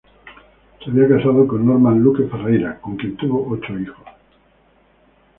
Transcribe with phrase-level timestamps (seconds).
[0.83, 4.03] Se había casado con Norma Luque Ferreyra, con quien tuvo ocho hijos.